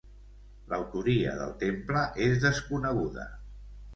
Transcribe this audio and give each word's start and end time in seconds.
L'autoria 0.71 1.33
del 1.41 1.51
temple 1.65 2.03
és 2.29 2.41
desconeguda. 2.47 3.29